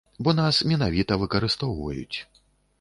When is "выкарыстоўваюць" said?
1.25-2.17